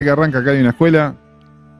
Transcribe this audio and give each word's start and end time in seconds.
que 0.00 0.10
arranca 0.10 0.38
acá 0.38 0.52
hay 0.52 0.60
una 0.60 0.70
escuela. 0.70 1.16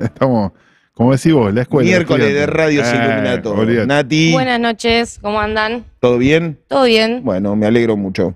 Estamos, 0.00 0.50
como 0.92 1.12
decís 1.12 1.32
vos, 1.32 1.54
la 1.54 1.62
escuela. 1.62 1.86
Miércoles 1.88 2.34
de. 2.34 2.46
Radio 2.46 2.82
Eh, 2.82 2.84
se 2.84 2.96
ilumina 2.96 3.40
todo. 3.40 3.64
Nati, 3.86 4.32
Buenas 4.32 4.58
noches, 4.58 5.20
¿cómo 5.22 5.40
andan? 5.40 5.84
¿todo 6.00 6.18
bien? 6.18 6.58
¿Todo 6.66 6.82
bien? 6.84 7.20
Bueno, 7.22 7.54
me 7.54 7.66
alegro 7.66 7.96
mucho. 7.96 8.34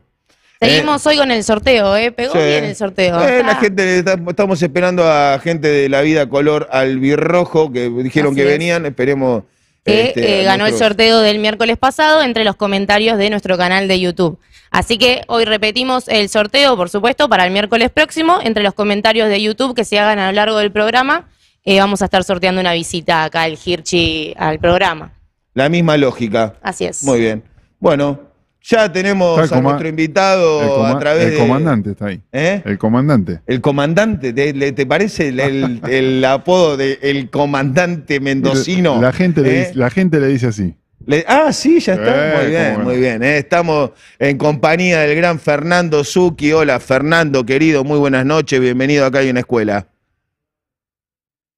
Seguimos 0.61 1.05
hoy 1.09 1.17
con 1.17 1.33
el 1.33 1.43
sorteo, 1.43 1.97
¿eh? 1.97 2.13
Pegó 2.13 2.33
Sí. 2.35 2.39
bien 2.39 2.63
el 2.63 2.77
sorteo. 2.77 3.21
Eh, 3.27 3.43
la 3.45 3.57
gente, 3.57 3.99
está- 3.99 4.17
estamos 4.29 4.63
esperando 4.63 5.03
a 5.05 5.41
gente 5.43 5.67
de 5.67 5.89
la 5.89 6.03
vida 6.03 6.29
color 6.29 6.69
albirrojo 6.71 7.73
que 7.73 7.89
dijeron 7.91 8.35
Así 8.35 8.37
que 8.37 8.43
es. 8.45 8.49
venían. 8.59 8.87
Esperemos. 8.87 9.43
Que 9.85 10.09
este, 10.09 10.41
eh, 10.41 10.45
ganó 10.45 10.67
el 10.67 10.75
sorteo 10.75 11.21
del 11.21 11.39
miércoles 11.39 11.77
pasado 11.77 12.23
entre 12.23 12.45
los 12.45 12.57
comentarios 12.57 13.19
de 13.19 13.31
nuestro 13.31 13.57
canal 13.57 13.89
de 13.89 14.01
YouTube. 14.01 14.39
Así 14.71 14.97
que 14.97 15.23
hoy 15.27 15.45
repetimos 15.45 16.09
el 16.09 16.29
sorteo, 16.29 16.77
por 16.77 16.89
supuesto, 16.89 17.29
para 17.29 17.45
el 17.45 17.53
miércoles 17.53 17.91
próximo. 17.91 18.39
Entre 18.43 18.63
los 18.63 18.75
comentarios 18.75 19.29
de 19.29 19.43
YouTube 19.43 19.75
que 19.75 19.85
se 19.85 19.99
hagan 19.99 20.19
a 20.19 20.29
lo 20.29 20.33
largo 20.33 20.59
del 20.59 20.73
programa, 20.73 21.29
eh, 21.65 21.79
vamos 21.79 22.01
a 22.01 22.07
estar 22.07 22.25
sorteando 22.25 22.61
una 22.61 22.73
visita 22.73 23.25
acá 23.25 23.43
al 23.43 23.59
Hirchi 23.63 24.35
al 24.37 24.59
programa. 24.59 25.13
La 25.55 25.69
misma 25.69 25.99
lógica. 25.99 26.55
Así 26.63 26.87
es. 26.87 27.03
Muy 27.03 27.21
bien. 27.21 27.45
Bueno, 27.79 28.32
ya 28.63 28.93
tenemos 28.93 29.51
a 29.53 29.61
nuestro 29.61 29.89
invitado 29.89 30.85
a 30.87 30.99
través 30.99 31.27
el 31.27 31.31
de. 31.33 31.39
comandante 31.39 31.91
está 31.91 32.07
ahí. 32.07 32.21
¿Eh? 32.33 32.63
El 32.65 32.79
comandante. 32.79 33.41
El 33.47 33.61
comandante, 33.61 34.33
¿te, 34.33 34.87
parece 34.87 35.29
el, 35.29 35.41
el- 35.41 35.81
el 35.91 36.25
apodo 36.25 36.77
de 36.77 36.99
el 37.03 37.29
comandante 37.31 38.21
mendocino? 38.21 39.01
La 39.01 39.13
gente, 39.13 39.41
le 39.43 39.51
¿Eh? 39.51 39.59
dice, 39.67 39.75
la 39.75 39.91
gente 39.91 40.21
le 40.21 40.29
dice 40.29 40.47
así. 40.47 40.77
Le- 41.05 41.25
ah, 41.27 41.53
sí, 41.53 41.81
ya 41.81 41.95
está. 41.95 42.13
Eh, 42.15 42.37
muy 42.39 42.51
bien, 42.51 42.85
muy 42.85 42.97
bien. 42.99 43.23
eh. 43.25 43.39
Estamos 43.39 43.91
en 44.21 44.39
compañía 44.39 45.01
del 45.01 45.17
gran 45.17 45.41
Fernando 45.41 46.05
Zucchi. 46.05 46.53
Hola, 46.53 46.79
Fernando, 46.79 47.45
querido, 47.45 47.83
muy 47.83 47.99
buenas 47.99 48.25
noches. 48.25 48.61
Bienvenido 48.61 49.05
acá 49.07 49.19
hay 49.19 49.31
una 49.31 49.41
escuela. 49.41 49.89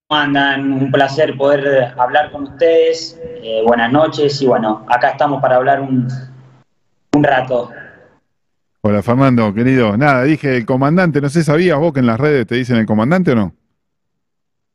¿Cómo 0.09 0.21
andan? 0.21 0.73
Un 0.73 0.91
placer 0.91 1.37
poder 1.37 1.93
hablar 1.99 2.31
con 2.31 2.45
ustedes. 2.45 3.19
Eh, 3.43 3.63
buenas 3.67 3.93
noches 3.93 4.41
y 4.41 4.47
bueno, 4.47 4.87
acá 4.89 5.11
estamos 5.11 5.43
para 5.43 5.57
hablar 5.57 5.81
un, 5.83 6.09
un 7.15 7.25
rato. 7.25 7.71
Hola, 8.83 9.03
Fernando, 9.03 9.53
querido. 9.55 9.97
Nada, 9.97 10.25
dije 10.25 10.57
el 10.59 10.67
comandante. 10.67 11.21
No 11.21 11.29
sé, 11.29 11.43
¿sabías 11.43 11.79
vos 11.79 11.93
que 11.93 12.01
en 12.01 12.07
las 12.07 12.21
redes 12.21 12.47
te 12.47 12.57
dicen 12.57 12.77
el 12.77 12.87
comandante 12.87 13.33
o 13.33 13.35
no? 13.35 13.55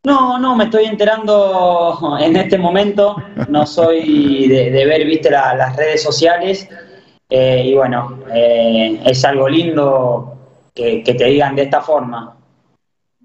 No, 0.04 0.40
no, 0.40 0.56
me 0.56 0.64
estoy 0.64 0.86
enterando 0.86 2.17
en 2.20 2.36
este 2.36 2.58
momento. 2.58 3.17
No 3.50 3.66
soy 3.66 4.48
de, 4.48 4.72
de 4.72 4.86
ver, 4.86 5.06
viste, 5.06 5.30
la- 5.30 5.54
las 5.56 5.76
redes 5.76 6.02
sociales. 6.02 6.67
Eh, 7.30 7.64
y 7.67 7.76
bueno, 7.76 8.20
eh, 8.34 9.00
es 9.06 9.23
algo 9.26 9.48
lindo 9.48 10.38
que, 10.73 11.04
que 11.04 11.14
te 11.14 11.26
digan 11.26 11.56
de 11.56 11.64
esta 11.64 11.82
forma. 11.82 12.36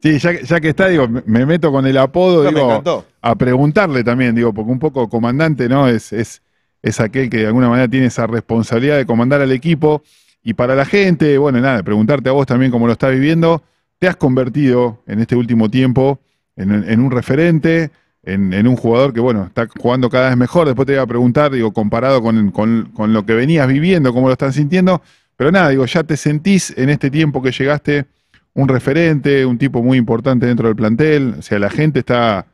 Sí, 0.03 0.19
ya, 0.19 0.33
que- 0.33 0.45
ya 0.45 0.61
que 0.61 0.69
está, 0.71 0.89
digo, 0.89 1.09
me, 1.09 1.23
me 1.25 1.47
meto 1.47 1.73
con 1.73 1.87
el 1.87 1.97
apodo, 1.97 2.43
No, 2.45 2.51
digo, 2.51 3.05
a 3.23 3.35
preguntarle 3.37 4.05
también, 4.05 4.35
digo, 4.35 4.53
porque 4.53 4.71
un 4.71 4.79
poco 4.79 5.09
comandante, 5.09 5.67
¿no? 5.67 5.89
Es, 5.89 6.13
es, 6.13 6.43
es 6.85 7.01
aquel 7.01 7.31
que 7.31 7.39
de 7.39 7.47
alguna 7.47 7.69
manera 7.71 7.89
tiene 7.89 8.07
esa 8.07 8.27
responsabilidad 8.27 8.99
de 8.99 9.07
comandar 9.07 9.41
al 9.41 9.53
equipo. 9.53 10.03
Y 10.43 10.53
para 10.53 10.75
la 10.75 10.85
gente, 10.85 11.39
bueno, 11.39 11.59
nada, 11.61 11.83
preguntarte 11.83 12.29
a 12.29 12.33
vos 12.33 12.47
también 12.47 12.71
cómo 12.71 12.87
lo 12.87 12.93
estás 12.93 13.11
viviendo. 13.13 13.63
Te 13.99 14.07
has 14.07 14.17
convertido 14.17 15.03
en 15.07 15.21
este 15.21 15.35
último 15.35 15.71
tiempo 15.71 16.21
en, 16.57 17.01
un 17.01 17.11
referente, 17.11 17.91
en, 18.23 18.69
un 18.69 18.77
jugador 18.77 19.15
que, 19.15 19.21
bueno, 19.21 19.45
está 19.47 19.67
jugando 19.79 20.11
cada 20.11 20.29
vez 20.29 20.37
mejor. 20.37 20.67
Después 20.67 20.85
te 20.87 20.93
voy 20.93 21.03
a 21.03 21.07
preguntar, 21.07 21.51
digo, 21.53 21.73
comparado 21.73 22.21
con, 22.21 22.51
con- 22.51 22.91
con 22.95 23.13
lo 23.15 23.25
que 23.25 23.33
venías 23.35 23.67
viviendo, 23.67 24.13
cómo 24.13 24.27
lo 24.27 24.35
están 24.35 24.53
sintiendo. 24.53 25.01
Pero 25.37 25.51
nada, 25.51 25.71
digo, 25.71 25.87
ya 25.87 26.05
te 26.05 26.17
sentís 26.19 26.75
en 26.77 26.91
este 26.91 27.11
tiempo 27.11 27.41
que 27.43 27.51
llegaste 27.51 28.05
un 28.53 28.69
referente, 28.69 29.47
un 29.47 29.57
tipo 29.59 29.83
muy 29.83 29.97
importante 29.97 30.45
dentro 30.47 30.69
del 30.69 30.77
plantel. 30.77 31.37
O 31.39 31.43
sea, 31.43 31.59
la 31.59 31.71
gente 31.71 32.01
está, 32.01 32.47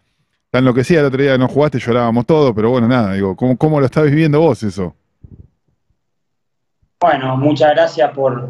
está 0.51 0.59
enloquecida. 0.59 0.99
El 0.99 1.07
otro 1.07 1.23
día 1.23 1.39
no 1.39 1.47
jugaste, 1.47 1.79
llorábamos 1.79 2.27
todos, 2.27 2.53
pero 2.57 2.71
bueno, 2.71 2.89
nada, 2.89 3.13
digo, 3.13 3.37
¿cómo, 3.37 3.57
cómo 3.57 3.79
lo 3.79 3.87
estás 3.87 4.05
viviendo 4.07 4.41
vos 4.41 4.61
eso? 4.65 4.97
Bueno, 7.01 7.37
muchas 7.37 7.71
gracias 7.71 8.11
por, 8.11 8.49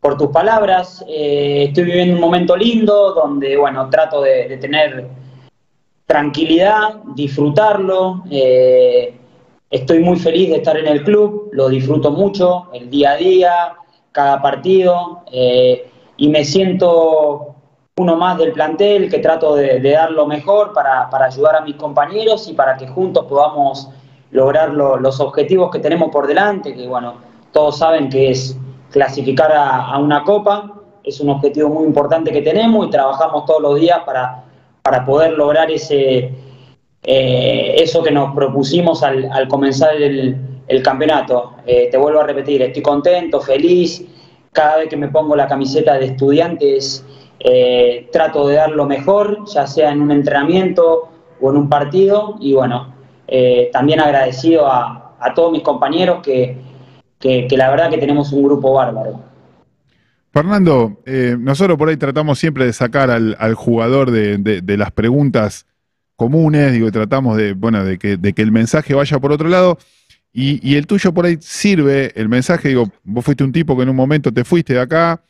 por 0.00 0.18
tus 0.18 0.30
palabras. 0.30 1.04
Eh, 1.08 1.66
estoy 1.68 1.84
viviendo 1.84 2.16
un 2.16 2.20
momento 2.20 2.56
lindo 2.56 3.14
donde, 3.14 3.56
bueno, 3.56 3.88
trato 3.88 4.20
de, 4.20 4.56
tener 4.60 5.06
tranquilidad, 6.06 6.96
disfrutarlo. 7.14 8.24
Eh, 8.28 9.14
estoy 9.70 10.00
muy 10.00 10.18
feliz 10.18 10.50
de 10.50 10.56
estar 10.56 10.76
en 10.76 10.88
el 10.88 11.04
club, 11.04 11.50
lo 11.52 11.68
disfruto 11.68 12.10
mucho, 12.10 12.68
el 12.74 12.90
día 12.90 13.12
a 13.12 13.16
día, 13.16 13.52
cada 14.10 14.42
partido, 14.42 15.22
eh, 15.30 15.88
y 16.16 16.28
me 16.28 16.44
siento 16.44 17.51
uno 17.98 18.16
más 18.16 18.38
del 18.38 18.52
plantel 18.52 19.10
que 19.10 19.18
trato 19.18 19.54
de, 19.54 19.80
dar 19.80 20.10
lo 20.12 20.26
mejor 20.26 20.72
para, 20.72 21.10
para 21.10 21.26
ayudar 21.26 21.56
a 21.56 21.60
mis 21.60 21.76
compañeros 21.76 22.48
y 22.48 22.54
para 22.54 22.76
que 22.76 22.86
juntos 22.88 23.26
podamos 23.28 23.90
lograr 24.30 24.70
lo- 24.72 24.96
los 24.96 25.20
objetivos 25.20 25.70
que 25.70 25.78
tenemos 25.78 26.08
por 26.10 26.26
delante, 26.26 26.74
que 26.74 26.88
bueno, 26.88 27.14
todos 27.52 27.78
saben 27.78 28.08
que 28.08 28.30
es 28.30 28.56
clasificar 28.90 29.52
a, 29.54 29.98
una 29.98 30.24
copa, 30.24 30.72
es 31.04 31.20
un 31.20 31.28
objetivo 31.28 31.68
muy 31.68 31.84
importante 31.84 32.32
que 32.32 32.40
tenemos 32.40 32.86
y 32.86 32.90
trabajamos 32.90 33.44
todos 33.44 33.60
los 33.60 33.78
días 33.78 34.00
para, 34.06 34.44
para 34.82 35.04
poder 35.04 35.32
lograr 35.32 35.70
ese, 35.70 36.32
eh, 37.02 37.74
eso 37.76 38.02
que 38.02 38.10
nos 38.10 38.34
propusimos 38.34 39.02
al, 39.02 39.48
comenzar 39.48 39.94
el, 39.96 40.36
el 40.66 40.82
campeonato. 40.82 41.52
Eh, 41.66 41.88
te 41.90 41.98
vuelvo 41.98 42.20
a 42.20 42.24
repetir, 42.24 42.62
estoy 42.62 42.82
contento, 42.82 43.38
feliz, 43.38 44.02
cada 44.52 44.78
vez 44.78 44.88
que 44.88 44.96
me 44.96 45.08
pongo 45.08 45.36
la 45.36 45.46
camiseta 45.46 45.98
de 45.98 46.06
estudiantes 46.06 47.04
eh, 47.44 48.08
trato 48.12 48.46
de 48.46 48.54
dar 48.54 48.70
lo 48.70 48.86
mejor, 48.86 49.44
ya 49.52 49.66
sea 49.66 49.90
en 49.90 50.00
un 50.00 50.12
entrenamiento 50.12 51.08
o 51.40 51.50
en 51.50 51.56
un 51.56 51.68
partido, 51.68 52.36
y 52.38 52.52
bueno, 52.52 52.94
eh, 53.26 53.68
también 53.72 53.98
agradecido 53.98 54.70
a, 54.70 54.98
todos 55.34 55.50
mis 55.50 55.62
compañeros 55.62 56.20
que, 56.22 56.56
que, 57.18 57.48
la 57.56 57.70
verdad 57.70 57.90
que 57.90 57.98
tenemos 57.98 58.32
un 58.32 58.42
grupo 58.42 58.74
bárbaro. 58.74 59.20
Fernando, 60.32 61.00
eh, 61.04 61.36
nosotros 61.38 61.78
por 61.78 61.88
ahí 61.88 61.96
tratamos 61.96 62.38
siempre 62.38 62.64
de 62.64 62.72
sacar 62.72 63.10
al, 63.10 63.54
jugador 63.54 64.10
de, 64.10 64.76
las 64.76 64.90
preguntas 64.92 65.66
comunes, 66.16 66.72
digo, 66.72 66.90
tratamos 66.90 67.36
de, 67.36 67.54
bueno, 67.54 67.84
de 67.84 67.98
que, 67.98 68.16
de 68.16 68.32
que 68.32 68.42
el 68.42 68.52
mensaje 68.52 68.94
vaya 68.94 69.18
por 69.18 69.32
otro 69.32 69.48
lado. 69.48 69.78
Y, 70.32 70.60
y 70.68 70.76
el 70.76 70.86
tuyo 70.86 71.12
por 71.12 71.26
ahí 71.26 71.38
sirve, 71.40 72.12
el 72.14 72.28
mensaje, 72.28 72.68
digo, 72.68 72.88
vos 73.04 73.24
fuiste 73.24 73.44
un 73.44 73.52
tipo 73.52 73.76
que 73.76 73.82
en 73.82 73.88
un 73.88 73.96
momento 73.96 74.32
te 74.32 74.44
fuiste 74.44 74.74
de 74.74 74.80
acá, 74.80 75.22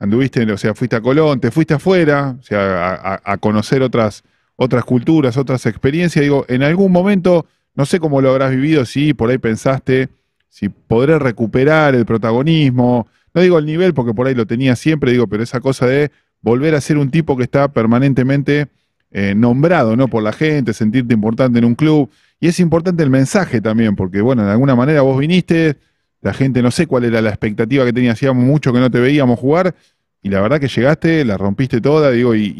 anduviste, 0.00 0.50
o 0.50 0.56
sea, 0.56 0.74
fuiste 0.74 0.96
a 0.96 1.00
Colón, 1.00 1.40
te 1.40 1.50
fuiste 1.50 1.74
afuera, 1.74 2.36
o 2.40 2.42
sea, 2.42 3.20
a, 3.22 3.36
conocer 3.36 3.82
otras, 3.82 4.24
otras 4.56 4.84
culturas, 4.84 5.36
otras 5.36 5.66
experiencias. 5.66 6.22
Digo, 6.22 6.44
en 6.48 6.62
algún 6.62 6.90
momento, 6.90 7.46
no 7.74 7.86
sé 7.86 8.00
cómo 8.00 8.20
lo 8.20 8.30
habrás 8.30 8.50
vivido, 8.50 8.84
si 8.86 9.14
por 9.14 9.30
ahí 9.30 9.38
pensaste, 9.38 10.08
si 10.48 10.70
podré 10.70 11.18
recuperar 11.18 11.94
el 11.94 12.06
protagonismo, 12.06 13.06
no 13.34 13.40
digo 13.42 13.58
el 13.58 13.66
nivel 13.66 13.94
porque 13.94 14.14
por 14.14 14.26
ahí 14.26 14.34
lo 14.34 14.46
tenía 14.46 14.74
siempre, 14.74 15.12
digo, 15.12 15.28
pero 15.28 15.42
esa 15.42 15.60
cosa 15.60 15.86
de 15.86 16.10
volver 16.40 16.74
a 16.74 16.80
ser 16.80 16.96
un 16.96 17.10
tipo 17.10 17.36
que 17.36 17.44
está 17.44 17.68
permanentemente 17.68 18.68
eh, 19.12 19.34
nombrado, 19.34 19.96
¿no? 19.96 20.08
Por 20.08 20.22
la 20.22 20.32
gente, 20.32 20.72
sentirte 20.72 21.12
importante 21.12 21.58
en 21.58 21.66
un 21.66 21.74
club. 21.74 22.10
Y 22.40 22.48
es 22.48 22.58
importante 22.58 23.02
el 23.02 23.10
mensaje 23.10 23.60
también, 23.60 23.96
porque 23.96 24.22
bueno, 24.22 24.44
de 24.44 24.52
alguna 24.52 24.74
manera 24.74 25.02
vos 25.02 25.18
viniste, 25.18 25.76
la 26.22 26.34
gente 26.34 26.62
no 26.62 26.70
sé 26.70 26.86
cuál 26.86 27.04
era 27.04 27.22
la 27.22 27.30
expectativa 27.30 27.84
que 27.84 27.92
tenía, 27.92 28.12
hacíamos 28.12 28.44
mucho 28.44 28.72
que 28.72 28.80
no 28.80 28.90
te 28.90 29.00
veíamos 29.00 29.38
jugar, 29.38 29.74
y 30.22 30.28
la 30.28 30.40
verdad 30.40 30.60
que 30.60 30.68
llegaste, 30.68 31.24
la 31.24 31.38
rompiste 31.38 31.80
toda, 31.80 32.10
digo, 32.10 32.34
y, 32.34 32.54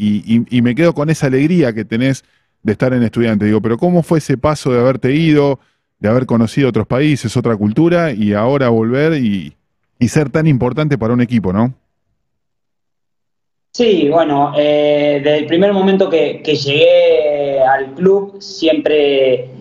y- 0.49 0.61
me 0.61 0.73
quedo 0.73 0.93
con 0.93 1.09
esa 1.11 1.27
alegría 1.27 1.73
que 1.73 1.85
tenés 1.85 2.23
de 2.63 2.71
estar 2.71 2.91
en 2.93 3.03
estudiante. 3.03 3.45
Digo, 3.45 3.61
pero 3.61 3.77
¿cómo 3.77 4.01
fue 4.01 4.17
ese 4.17 4.35
paso 4.35 4.73
de 4.73 4.79
haberte 4.79 5.13
ido, 5.13 5.59
de 5.99 6.09
haber 6.09 6.25
conocido 6.25 6.69
otros 6.69 6.87
países, 6.87 7.37
otra 7.37 7.55
cultura, 7.55 8.11
y 8.13 8.33
ahora 8.33 8.69
volver 8.69 9.13
y, 9.13 9.53
ser 10.07 10.31
tan 10.31 10.47
importante 10.47 10.97
para 10.97 11.13
un 11.13 11.21
equipo, 11.21 11.53
¿no? 11.53 11.75
Sí, 13.73 14.09
bueno, 14.09 14.53
eh, 14.57 15.21
desde 15.23 15.37
el 15.37 15.45
primer 15.45 15.71
momento 15.71 16.09
que 16.09 16.41
llegué 16.43 17.59
al 17.61 17.93
club 17.93 18.41
siempre 18.41 19.60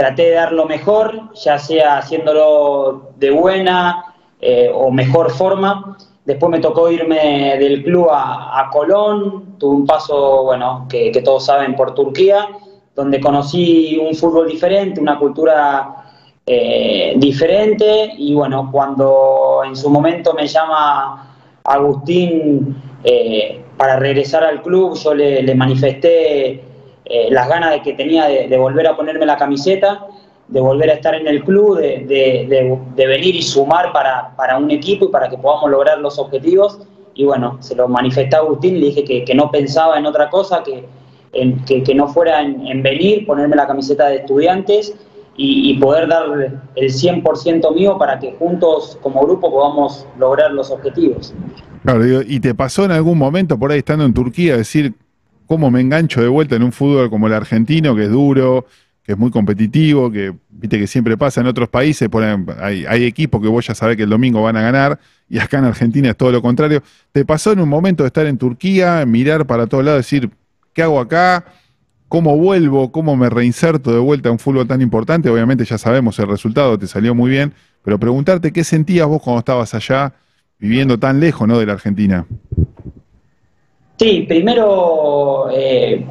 traté 0.00 0.22
de 0.22 0.30
dar 0.30 0.52
lo 0.52 0.64
mejor, 0.64 1.34
ya 1.34 1.58
sea 1.58 1.98
haciéndolo 1.98 3.10
de 3.18 3.30
buena 3.30 4.14
eh, 4.40 4.70
o 4.72 4.90
mejor 4.90 5.30
forma. 5.30 5.98
Después 6.24 6.50
me 6.50 6.58
tocó 6.58 6.90
irme 6.90 7.58
del 7.58 7.84
club 7.84 8.08
a, 8.10 8.70
Colón, 8.72 9.58
tuve 9.58 9.76
un 9.76 9.86
paso, 9.86 10.44
bueno, 10.44 10.86
que, 10.88 11.12
todos 11.22 11.44
saben, 11.44 11.76
por 11.76 11.94
Turquía, 11.94 12.48
donde 12.96 13.20
conocí 13.20 13.98
un 13.98 14.14
fútbol 14.14 14.48
diferente, 14.48 15.02
una 15.02 15.18
cultura 15.18 15.96
eh, 16.46 17.12
diferente 17.18 18.14
y 18.16 18.32
bueno, 18.32 18.70
cuando 18.72 19.60
en 19.66 19.76
su 19.76 19.90
momento 19.90 20.32
me 20.32 20.46
llama 20.46 21.30
Agustín 21.62 22.74
eh, 23.04 23.62
para 23.76 23.96
regresar 23.96 24.44
al 24.44 24.62
club, 24.62 24.96
yo 24.96 25.12
le 25.12 25.54
manifesté 25.54 26.69
eh, 27.12 27.26
las 27.28 27.48
ganas 27.48 27.72
de 27.72 27.82
que 27.82 27.94
tenía 27.94 28.28
de, 28.28 28.56
volver 28.56 28.86
a 28.86 28.94
ponerme 28.94 29.26
la 29.26 29.36
camiseta, 29.36 30.06
de 30.46 30.60
volver 30.60 30.90
a 30.90 30.92
estar 30.92 31.12
en 31.12 31.26
el 31.26 31.42
club, 31.42 31.76
de, 31.76 32.78
venir 32.96 33.34
y 33.34 33.42
sumar 33.42 33.92
para, 33.92 34.36
para 34.36 34.56
un 34.56 34.70
equipo 34.70 35.06
y 35.06 35.08
para 35.08 35.28
que 35.28 35.36
podamos 35.36 35.68
lograr 35.72 35.98
los 35.98 36.20
objetivos. 36.20 36.78
y 37.14 37.24
bueno, 37.24 37.56
se 37.58 37.74
lo 37.74 37.88
manifesté 37.88 38.36
a 38.36 38.38
Agustín, 38.38 38.78
le 38.78 38.86
dije 38.86 39.24
que, 39.24 39.34
no 39.34 39.50
pensaba 39.50 39.98
en 39.98 40.06
otra 40.06 40.30
cosa, 40.30 40.62
que, 40.62 40.84
que, 41.66 41.94
no 41.96 42.06
fuera 42.06 42.42
en, 42.42 42.80
venir, 42.80 43.26
ponerme 43.26 43.56
la 43.56 43.66
camiseta 43.66 44.06
de 44.06 44.18
estudiantes 44.18 44.94
y, 45.36 45.76
poder 45.80 46.06
dar 46.06 46.26
el 46.76 46.92
100% 46.92 47.74
mío 47.74 47.98
para 47.98 48.20
que 48.20 48.36
juntos 48.38 48.98
como 49.02 49.22
grupo 49.22 49.50
podamos 49.50 50.06
lograr 50.16 50.52
los 50.52 50.70
objetivos. 50.70 51.34
Claro, 51.82 52.22
y 52.22 52.38
te 52.38 52.54
pasó 52.54 52.84
en 52.84 52.92
algún 52.92 53.18
momento 53.18 53.58
por 53.58 53.72
ahí 53.72 53.78
estando 53.78 54.04
en 54.04 54.14
Turquía 54.14 54.56
decir 54.56 54.94
cómo 55.50 55.68
me 55.68 55.80
engancho 55.80 56.22
de 56.22 56.28
vuelta 56.28 56.54
en 56.54 56.62
un 56.62 56.70
fútbol 56.70 57.10
como 57.10 57.26
el 57.26 57.32
argentino, 57.32 57.96
que 57.96 58.04
es 58.04 58.10
duro, 58.10 58.66
que 59.02 59.12
es 59.12 59.18
muy 59.18 59.32
competitivo, 59.32 60.08
que 60.08 60.32
viste 60.48 60.78
que 60.78 60.86
siempre 60.86 61.16
pasa 61.16 61.40
en 61.40 61.48
otros 61.48 61.68
países, 61.68 62.08
hay, 62.60 62.86
hay, 62.86 63.04
equipos 63.04 63.42
que 63.42 63.48
vos 63.48 63.66
ya 63.66 63.74
sabés 63.74 63.96
que 63.96 64.04
el 64.04 64.10
domingo 64.10 64.40
van 64.42 64.56
a 64.56 64.62
ganar, 64.62 65.00
y 65.28 65.40
acá 65.40 65.58
en 65.58 65.64
Argentina 65.64 66.08
es 66.10 66.16
todo 66.16 66.30
lo 66.30 66.40
contrario. 66.40 66.84
¿Te 67.10 67.24
pasó 67.24 67.50
en 67.50 67.58
un 67.58 67.68
momento 67.68 68.04
de 68.04 68.06
estar 68.06 68.26
en 68.26 68.38
Turquía, 68.38 69.04
mirar 69.04 69.44
para 69.44 69.66
todos 69.66 69.84
lados, 69.84 69.98
decir, 69.98 70.30
¿qué 70.72 70.84
hago 70.84 71.00
acá? 71.00 71.44
¿Cómo 72.06 72.36
vuelvo? 72.36 72.92
¿Cómo 72.92 73.16
me 73.16 73.28
reinserto 73.28 73.92
de 73.92 73.98
vuelta 73.98 74.28
a 74.28 74.32
un 74.32 74.38
fútbol 74.38 74.68
tan 74.68 74.80
importante? 74.80 75.30
Obviamente 75.30 75.64
ya 75.64 75.78
sabemos 75.78 76.16
el 76.20 76.28
resultado, 76.28 76.78
te 76.78 76.86
salió 76.86 77.12
muy 77.12 77.28
bien, 77.28 77.52
pero 77.82 77.98
preguntarte 77.98 78.52
qué 78.52 78.62
sentías 78.62 79.08
vos 79.08 79.20
cuando 79.20 79.40
estabas 79.40 79.74
allá, 79.74 80.14
viviendo 80.60 80.96
tan 80.96 81.18
lejos 81.18 81.48
¿no? 81.48 81.58
de 81.58 81.66
la 81.66 81.72
Argentina. 81.72 82.24
Sí, 84.00 84.24
primero 84.26 85.50
eh, 85.52 86.02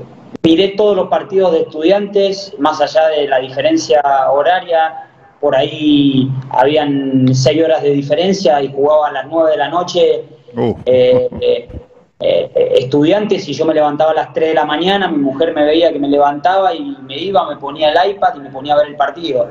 miré 0.44 0.68
todos 0.78 0.96
los 0.96 1.08
partidos 1.08 1.54
de 1.54 1.62
estudiantes, 1.62 2.54
más 2.60 2.80
allá 2.80 3.08
de 3.08 3.28
la 3.28 3.40
diferencia 3.40 4.00
horaria, 4.32 5.08
por 5.40 5.56
ahí 5.56 6.30
habían 6.52 7.34
seis 7.34 7.64
horas 7.64 7.82
de 7.82 7.90
diferencia 7.90 8.62
y 8.62 8.72
jugaba 8.72 9.08
a 9.08 9.12
las 9.12 9.26
nueve 9.26 9.50
de 9.50 9.58
la 9.58 9.70
noche. 9.70 10.24
Uh. 10.56 10.76
Eh, 10.86 11.30
eh, 11.42 11.68
eh, 12.20 12.74
estudiantes 12.78 13.50
y 13.50 13.54
yo 13.54 13.66
me 13.66 13.74
levantaba 13.74 14.12
a 14.12 14.14
las 14.14 14.34
3 14.34 14.50
de 14.50 14.54
la 14.54 14.66
mañana, 14.66 15.08
mi 15.08 15.18
mujer 15.18 15.56
me 15.56 15.64
veía 15.64 15.92
que 15.92 15.98
me 15.98 16.10
levantaba 16.10 16.76
y 16.76 16.96
me 17.08 17.18
iba, 17.18 17.48
me 17.50 17.56
ponía 17.56 17.92
el 17.92 18.12
iPad 18.12 18.36
y 18.36 18.40
me 18.42 18.52
ponía 18.52 18.76
a 18.76 18.78
ver 18.78 18.90
el 18.90 18.98
partido. 18.98 19.48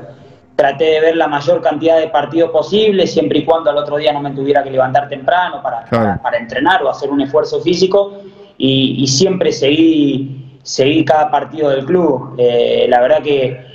Traté 0.55 0.85
de 0.85 1.01
ver 1.01 1.17
la 1.17 1.27
mayor 1.27 1.61
cantidad 1.61 1.97
de 1.97 2.07
partidos 2.07 2.51
posible, 2.51 3.05
siempre 3.05 3.39
y 3.39 3.45
cuando 3.45 3.69
al 3.71 3.77
otro 3.77 3.97
día 3.97 4.13
no 4.13 4.21
me 4.21 4.31
tuviera 4.31 4.63
que 4.63 4.69
levantar 4.69 5.09
temprano 5.09 5.61
para, 5.63 6.19
para, 6.21 6.37
entrenar 6.37 6.83
o 6.83 6.89
hacer 6.89 7.09
un 7.09 7.21
esfuerzo 7.21 7.59
físico 7.59 8.21
y, 8.59 9.07
siempre 9.07 9.51
seguí, 9.51 10.59
seguí 10.61 11.03
cada 11.03 11.31
partido 11.31 11.69
del 11.69 11.85
club. 11.85 12.35
la 12.37 13.01
verdad 13.01 13.23
que 13.23 13.69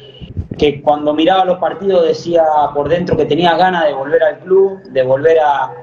que 0.58 0.82
cuando 0.82 1.14
miraba 1.14 1.44
los 1.44 1.58
partidos 1.58 2.06
decía 2.06 2.44
por 2.74 2.88
dentro 2.88 3.16
que 3.16 3.24
tenía 3.24 3.56
ganas 3.56 3.84
de 3.86 3.94
volver 3.94 4.22
al 4.22 4.38
club, 4.40 4.82
de 4.84 5.02
volver 5.02 5.38
a, 5.40 5.80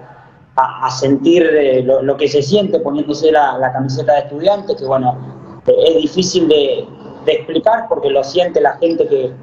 sentir 0.92 1.44
eh, 1.44 1.81
lo, 1.81 2.18
que 2.18 2.27
se 2.27 2.42
siente 2.42 2.80
poniéndose 2.80 3.31
la, 3.31 3.71
camiseta 3.74 4.13
de 4.13 4.19
estudiante, 4.19 4.75
que 4.75 4.86
bueno, 4.86 5.18
es 5.65 5.95
difícil 5.95 6.47
de, 6.47 6.88
explicar 7.25 7.88
porque 7.88 8.09
lo 8.09 8.24
siente 8.24 8.62
la 8.62 8.77
gente 8.77 9.07
que, 9.07 9.33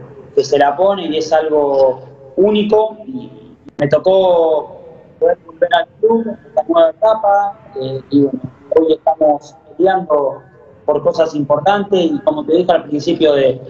se 0.44 0.58
la 0.58 0.76
pone 0.76 1.06
y 1.06 1.16
es 1.16 1.32
algo 1.32 2.00
único. 2.36 2.96
Y 3.06 3.28
me 3.78 3.88
tocó 3.88 4.78
poder 5.18 5.36
volver 5.44 5.68
al 5.74 5.88
club 5.98 6.36
esta 6.46 6.62
nueva 6.68 6.90
etapa 6.90 7.58
eh, 7.80 8.00
y 8.10 8.22
bueno, 8.22 8.40
hoy 8.78 8.94
estamos 8.94 9.54
peleando 9.76 10.42
por 10.84 11.02
cosas 11.02 11.34
importantes 11.34 12.00
y 12.00 12.18
como 12.20 12.44
te 12.44 12.56
dije 12.56 12.72
al 12.72 12.84
principio 12.84 13.34
de, 13.34 13.60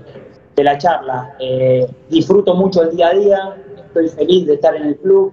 de 0.59 0.65
la 0.65 0.77
charla. 0.77 1.35
Eh, 1.39 1.89
disfruto 2.09 2.55
mucho 2.55 2.83
el 2.83 2.97
día 2.97 3.09
a 3.09 3.15
día, 3.15 3.57
estoy 3.77 4.09
feliz 4.09 4.47
de 4.47 4.55
estar 4.55 4.75
en 4.75 4.87
el 4.87 4.97
club, 4.97 5.33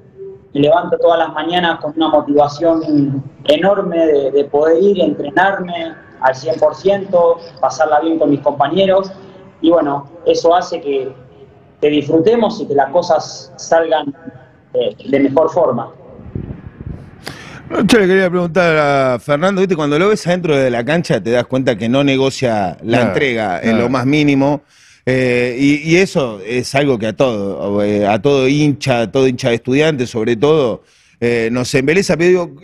me 0.53 0.61
levanto 0.61 0.97
todas 0.99 1.19
las 1.19 1.33
mañanas 1.33 1.79
con 1.81 1.93
una 1.97 2.09
motivación 2.09 3.23
enorme 3.43 4.05
de, 4.07 4.45
poder 4.45 4.81
ir, 4.81 5.01
entrenarme 5.01 5.93
al 6.21 6.33
100%, 6.33 7.37
pasarla 7.59 7.99
bien 7.99 8.17
con 8.17 8.29
mis 8.29 8.39
compañeros 8.39 9.11
y 9.61 9.69
bueno, 9.69 10.07
eso 10.25 10.55
hace 10.55 10.79
que, 10.79 11.13
que 11.81 11.89
disfrutemos 11.89 12.61
y 12.61 12.67
que 12.67 12.75
las 12.75 12.89
cosas 12.91 13.51
salgan 13.57 14.15
eh, 14.73 14.95
de 15.09 15.19
mejor 15.19 15.49
forma. 15.49 15.91
Yo 17.69 17.99
le 17.99 18.07
quería 18.07 18.29
preguntar 18.29 18.77
a 18.77 19.19
Fernando, 19.19 19.61
¿viste? 19.61 19.75
cuando 19.75 19.97
lo 19.97 20.09
ves 20.09 20.25
adentro 20.27 20.55
de 20.55 20.69
la 20.69 20.85
cancha 20.85 21.21
te 21.21 21.31
das 21.31 21.47
cuenta 21.47 21.75
que 21.75 21.89
no 21.89 22.03
negocia 22.03 22.77
la 22.83 23.01
entrega 23.01 23.59
en 23.61 23.79
lo 23.79 23.89
más 23.89 24.05
mínimo. 24.05 24.61
Eh, 25.07 25.57
y, 25.59 25.95
eso 25.95 26.39
es 26.45 26.73
algo 26.75 26.97
que 26.97 27.07
a 27.07 27.13
todo, 27.13 27.83
eh, 27.83 28.07
a 28.07 28.21
todo 28.21 28.47
hincha, 28.47 29.01
a 29.01 29.11
todo 29.11 29.27
hincha 29.27 29.49
de 29.49 29.55
estudiantes, 29.55 30.09
sobre 30.09 30.35
todo, 30.35 30.83
eh, 31.19 31.49
nos 31.51 31.73
embeleza. 31.73 32.15
Pero 32.17 32.29
digo, 32.29 32.55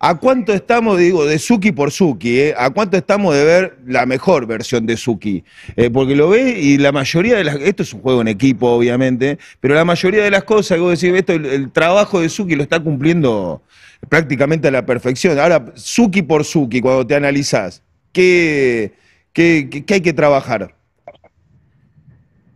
¿a 0.00 0.18
cuánto 0.18 0.52
estamos, 0.52 0.98
digo, 0.98 1.24
de 1.24 1.38
Suki 1.38 1.70
por 1.70 1.92
Suki? 1.92 2.50
¿A 2.56 2.70
cuánto 2.70 2.96
estamos 2.96 3.34
de 3.34 3.44
ver 3.44 3.78
la 3.86 4.04
mejor 4.04 4.46
versión 4.46 4.84
de 4.84 4.96
Suki? 4.96 5.44
porque 5.92 6.16
lo 6.16 6.28
ve 6.28 6.58
y 6.60 6.78
la 6.78 6.90
mayoría 6.90 7.36
de 7.36 7.44
las. 7.44 7.56
Esto 7.56 7.84
es 7.84 7.92
un 7.92 8.02
juego 8.02 8.20
en 8.20 8.28
equipo, 8.28 8.68
obviamente, 8.68 9.38
pero 9.60 9.74
la 9.74 9.84
mayoría 9.84 10.24
de 10.24 10.30
las 10.30 10.44
cosas, 10.44 10.78
vos 10.80 11.00
decís, 11.00 11.16
esto, 11.16 11.32
el, 11.32 11.70
trabajo 11.70 12.20
de 12.20 12.28
Suki 12.28 12.56
lo 12.56 12.64
está 12.64 12.80
cumpliendo 12.80 13.62
prácticamente 14.08 14.68
a 14.68 14.70
la 14.70 14.84
perfección. 14.84 15.38
Ahora, 15.38 15.64
Suki 15.74 16.22
por 16.22 16.44
Suki, 16.44 16.80
cuando 16.80 17.06
te 17.06 17.14
analizás, 17.14 17.82
¿qué, 18.12 18.92
qué 19.32 19.84
hay 19.88 20.00
que 20.00 20.12
trabajar? 20.12 20.74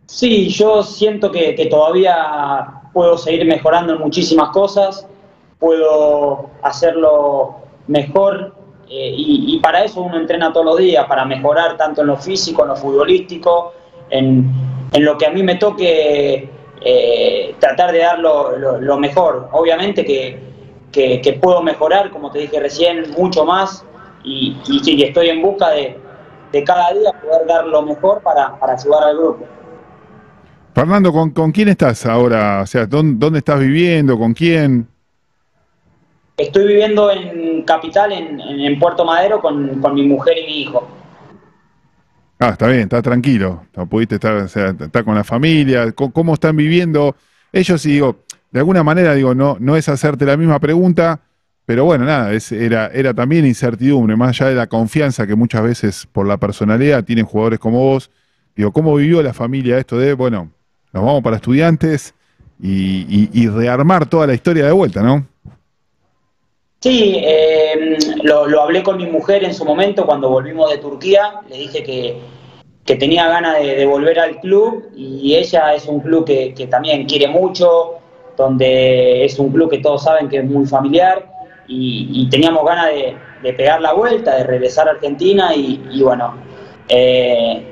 Sí, 0.09 0.49
yo 0.49 0.81
siento 0.81 1.31
que, 1.31 1.53
todavía 1.69 2.81
puedo 2.93 3.15
seguir 3.15 3.45
mejorando 3.45 3.93
en 3.93 3.99
muchísimas 3.99 4.49
cosas, 4.49 5.05
puedo 5.59 6.49
hacerlo 6.63 7.57
mejor 7.85 8.55
eh, 8.89 9.13
y, 9.15 9.59
para 9.59 9.83
eso 9.83 10.01
uno 10.01 10.17
entrena 10.17 10.51
todos 10.51 10.65
los 10.65 10.77
días, 10.79 11.05
para 11.05 11.25
mejorar 11.25 11.77
tanto 11.77 12.01
en 12.01 12.07
lo 12.07 12.17
físico, 12.17 12.63
en 12.63 12.69
lo 12.69 12.75
futbolístico, 12.75 13.73
en, 14.09 14.51
lo 14.97 15.15
que 15.15 15.27
a 15.27 15.29
mí 15.29 15.43
me 15.43 15.55
toque 15.55 16.49
eh, 16.81 17.55
tratar 17.59 17.91
de 17.91 17.99
dar 17.99 18.17
lo, 18.17 18.97
mejor. 18.97 19.49
Obviamente 19.51 20.03
que, 20.03 20.39
puedo 21.41 21.61
mejorar, 21.61 22.11
como 22.11 22.31
te 22.31 22.39
dije 22.39 22.59
recién, 22.59 23.11
mucho 23.17 23.45
más 23.45 23.85
y, 24.23 24.57
y, 24.67 25.03
estoy 25.03 25.29
en 25.29 25.41
busca 25.41 25.69
de, 25.69 25.97
cada 26.65 26.91
día 26.93 27.11
poder 27.21 27.47
dar 27.47 27.65
lo 27.67 27.81
mejor 27.81 28.21
para, 28.21 28.59
para 28.59 28.73
ayudar 28.73 29.03
al 29.03 29.17
grupo. 29.17 29.45
Fernando, 30.73 31.11
¿con, 31.11 31.51
quién 31.51 31.69
estás 31.69 32.05
ahora? 32.05 32.61
O 32.61 32.65
sea, 32.65 32.85
¿dónde, 32.85 33.39
estás 33.39 33.59
viviendo? 33.59 34.17
¿Con 34.17 34.33
quién? 34.33 34.87
Estoy 36.37 36.67
viviendo 36.67 37.11
en 37.11 37.63
Capital, 37.63 38.13
en, 38.13 38.79
Puerto 38.79 39.03
Madero, 39.03 39.41
con, 39.41 39.81
mi 39.93 40.07
mujer 40.07 40.37
y 40.37 40.45
mi 40.45 40.61
hijo. 40.61 40.87
Ah, 42.39 42.49
está 42.49 42.67
bien, 42.67 42.83
está 42.83 43.01
tranquilo. 43.01 43.65
No 43.75 43.87
pudiste 43.87 44.15
estar, 44.15 44.35
o 44.35 44.47
sea, 44.47 44.69
está 44.69 45.03
con 45.03 45.15
la 45.15 45.25
familia. 45.25 45.91
¿Cómo, 45.91 46.35
están 46.35 46.55
viviendo 46.55 47.15
ellos? 47.51 47.85
Y 47.85 47.93
digo, 47.93 48.23
de 48.51 48.59
alguna 48.59 48.83
manera, 48.83 49.13
digo, 49.13 49.35
no, 49.35 49.57
no 49.59 49.75
es 49.75 49.89
hacerte 49.89 50.25
la 50.25 50.37
misma 50.37 50.59
pregunta, 50.59 51.21
pero 51.65 51.85
bueno, 51.85 52.05
nada, 52.05 52.33
es, 52.33 52.51
era, 52.51 52.87
era 52.87 53.13
también 53.13 53.45
incertidumbre, 53.45 54.15
más 54.15 54.29
allá 54.29 54.49
de 54.49 54.55
la 54.55 54.67
confianza 54.67 55.27
que 55.27 55.35
muchas 55.35 55.61
veces 55.61 56.07
por 56.11 56.27
la 56.27 56.37
personalidad 56.37 57.03
tienen 57.03 57.25
jugadores 57.25 57.59
como 57.59 57.79
vos. 57.79 58.09
Digo, 58.55 58.71
¿cómo 58.71 58.95
vivió 58.95 59.21
la 59.21 59.33
familia 59.33 59.77
esto 59.77 59.97
de, 59.97 60.13
bueno, 60.13 60.51
nos 60.91 61.03
vamos 61.03 61.21
para 61.21 61.35
estudiantes 61.35 62.13
y, 62.61 63.47
rearmar 63.47 64.09
toda 64.09 64.27
la 64.27 64.33
historia 64.33 64.65
de 64.65 64.71
vuelta, 64.71 65.01
¿no? 65.01 65.25
Sí, 66.81 67.17
eh, 67.17 67.97
lo, 68.23 68.61
hablé 68.61 68.83
con 68.83 68.97
mi 68.97 69.05
mujer 69.05 69.43
en 69.43 69.53
su 69.53 69.65
momento 69.65 70.05
cuando 70.05 70.29
volvimos 70.29 70.71
de 70.71 70.77
Turquía, 70.77 71.41
le 71.49 71.57
dije 71.57 71.83
que, 71.83 72.39
tenía 72.97 73.27
ganas 73.27 73.59
de, 73.59 73.85
volver 73.85 74.19
al 74.19 74.39
club 74.39 74.89
y 74.95 75.35
ella 75.35 75.75
es 75.75 75.85
un 75.85 75.99
club 75.99 76.25
que, 76.25 76.67
también 76.69 77.05
quiere 77.05 77.27
mucho, 77.27 77.98
donde 78.39 79.25
es 79.25 79.37
un 79.37 79.51
club 79.51 79.69
que 79.69 79.79
todos 79.79 80.03
saben 80.03 80.29
que 80.29 80.37
es 80.37 80.45
muy 80.45 80.65
familiar 80.65 81.27
y, 81.67 82.27
teníamos 82.31 82.65
ganas 82.65 82.87
de, 83.43 83.53
pegar 83.53 83.81
la 83.81 83.93
vuelta, 83.93 84.37
de 84.37 84.43
regresar 84.45 84.87
a 84.87 84.91
Argentina 84.91 85.53
y, 85.53 86.01
bueno, 86.01 86.35
eh, 86.87 87.63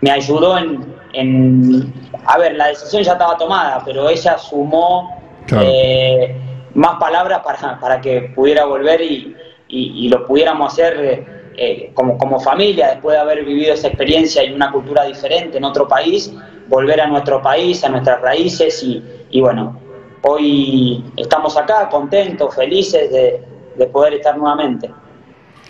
me 0.00 0.10
ayudó 0.10 0.58
en, 0.58 1.92
a 2.24 2.38
ver, 2.38 2.56
la 2.56 2.68
decisión 2.68 3.02
ya 3.02 3.12
estaba 3.12 3.36
tomada, 3.36 3.82
pero 3.84 4.08
ella 4.08 4.36
sumó 4.38 5.20
eh, 5.52 6.34
más 6.74 6.98
palabras 6.98 7.42
para, 7.80 8.00
que 8.00 8.32
pudiera 8.34 8.64
volver 8.64 9.00
y, 9.02 10.08
lo 10.08 10.26
pudiéramos 10.26 10.72
hacer 10.72 11.52
eh, 11.56 11.90
como, 11.94 12.16
como 12.16 12.40
familia, 12.40 12.88
después 12.88 13.14
de 13.14 13.20
haber 13.20 13.44
vivido 13.44 13.74
esa 13.74 13.88
experiencia 13.88 14.42
en 14.42 14.54
una 14.54 14.72
cultura 14.72 15.04
diferente 15.04 15.58
en 15.58 15.64
otro 15.64 15.86
país, 15.86 16.32
volver 16.68 17.00
a 17.00 17.06
nuestro 17.06 17.42
país, 17.42 17.84
a 17.84 17.90
nuestras 17.90 18.20
raíces 18.22 18.82
y, 19.30 19.40
bueno, 19.40 19.85
hoy 20.22 21.04
estamos 21.16 21.56
acá 21.56 21.88
contentos, 21.88 22.54
felices 22.54 23.10
de, 23.10 23.44
de 23.76 23.86
poder 23.86 24.14
estar 24.14 24.36
nuevamente. 24.36 24.90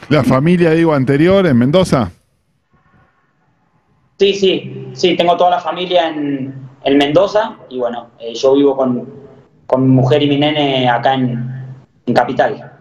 ¿La 0.09 0.23
familia, 0.23 0.71
digo, 0.71 0.95
anterior 0.95 1.47
en 1.47 1.59
Mendoza? 1.59 2.11
Sí, 4.19 4.33
sí, 4.33 4.88
sí, 4.95 5.17
tengo 5.17 5.37
toda 5.37 5.50
la 5.50 5.61
familia 5.61 6.09
en, 6.09 6.65
Mendoza 6.97 7.57
y 7.69 7.79
bueno, 7.79 8.11
eh, 8.21 8.33
yo 8.35 8.55
vivo 8.55 8.76
con, 8.76 8.95
mi 9.83 9.88
mujer 9.88 10.23
y 10.23 10.29
mi 10.29 10.38
nene 10.38 10.88
acá 10.88 11.15
en, 11.15 11.55
Capital. 12.15 12.73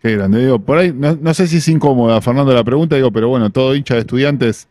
Qué 0.00 0.16
grande, 0.16 0.40
digo, 0.40 0.58
por 0.58 0.78
ahí, 0.78 0.90
no, 0.90 1.34
sé 1.34 1.46
si 1.46 1.58
es 1.58 1.68
incómoda, 1.68 2.18
Fernando, 2.22 2.54
la 2.54 2.64
pregunta, 2.64 2.96
digo, 2.96 3.12
pero 3.12 3.28
bueno, 3.28 3.50
todo 3.50 3.74
hincha 3.74 3.92
de 3.92 4.00
estudiantes 4.00 4.68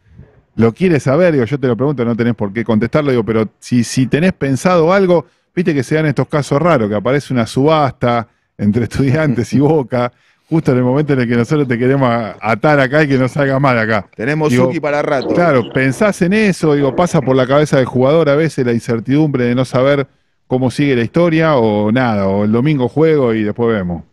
lo 0.56 0.74
quiere 0.74 1.00
saber, 1.00 1.34
digo, 1.34 1.46
yo 1.46 1.60
te 1.60 1.68
lo 1.68 1.78
pregunto, 1.78 2.04
no 2.04 2.16
tenés 2.16 2.34
por 2.34 2.52
qué 2.52 2.64
contestarlo, 2.64 3.12
digo, 3.12 3.24
pero 3.24 3.48
si, 3.60 3.84
si 3.84 4.08
tenés 4.08 4.34
pensado 4.34 4.92
algo, 4.92 5.28
viste 5.56 5.74
que 5.74 5.84
se 5.84 5.96
dan 5.96 6.06
estos 6.06 6.28
casos 6.28 6.62
raros, 6.62 6.90
que 6.90 6.96
aparece 6.96 7.34
una 7.34 7.48
subasta 7.48 8.28
entre 8.58 8.84
estudiantes 8.90 9.54
y 9.54 9.60
Boca, 9.60 10.12
justo 10.50 10.72
en 10.72 10.78
el 10.78 10.84
momento 10.84 11.14
en 11.14 11.22
el 11.22 11.28
que 11.28 11.36
nosotros 11.36 11.68
te 11.68 11.78
queremos 11.78 12.10
atar 12.40 12.80
acá 12.80 13.04
y 13.04 13.08
que 13.08 13.18
no 13.18 13.28
salga 13.28 13.60
mal 13.60 13.78
acá. 13.78 14.08
Tenemos 14.16 14.54
Suki 14.54 14.80
para 14.80 15.02
rato. 15.02 15.30
Claro, 15.30 15.72
pensás 15.74 16.22
en 16.22 16.34
eso, 16.34 16.74
digo, 16.74 16.96
pasa 16.96 17.22
por 17.22 17.36
la 17.36 17.48
cabeza 17.48 17.78
del 17.78 17.86
jugador 17.86 18.30
a 18.30 18.36
veces 18.36 18.66
la 18.66 18.74
incertidumbre 18.74 19.46
de 19.46 19.56
no 19.56 19.66
saber 19.66 20.08
cómo 20.48 20.70
sigue 20.70 20.96
la 20.96 21.02
historia 21.02 21.58
o 21.58 21.92
nada, 21.92 22.28
o 22.28 22.44
el 22.44 22.52
domingo 22.52 22.88
juego 22.88 23.34
y 23.34 23.44
después 23.44 23.76
vemos. 23.76 24.04